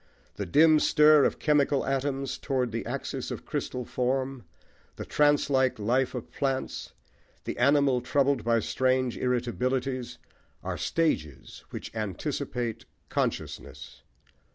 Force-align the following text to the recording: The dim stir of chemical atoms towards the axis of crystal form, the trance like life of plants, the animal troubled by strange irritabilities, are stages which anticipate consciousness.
The 0.33 0.47
dim 0.47 0.79
stir 0.79 1.25
of 1.25 1.37
chemical 1.37 1.85
atoms 1.85 2.39
towards 2.39 2.71
the 2.71 2.83
axis 2.87 3.29
of 3.29 3.45
crystal 3.45 3.85
form, 3.85 4.43
the 4.95 5.05
trance 5.05 5.47
like 5.47 5.77
life 5.77 6.15
of 6.15 6.31
plants, 6.31 6.93
the 7.43 7.59
animal 7.59 8.01
troubled 8.01 8.43
by 8.43 8.61
strange 8.61 9.15
irritabilities, 9.15 10.17
are 10.63 10.75
stages 10.75 11.63
which 11.69 11.93
anticipate 11.95 12.85
consciousness. 13.09 14.01